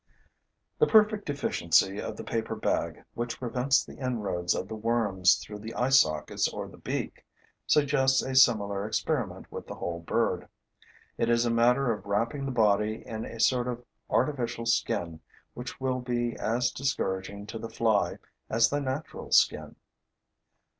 [0.79, 5.59] The perfect efficiency of the paper bag, which prevents the inroads of the worms through
[5.59, 7.23] the eye sockets or the beak,
[7.67, 10.47] suggests a similar experiment with the whole bird.
[11.19, 15.19] It is a matter of wrapping the body in a sort of artificial skin
[15.53, 18.17] which will be as discouraging to the fly
[18.49, 19.75] as the natural skin.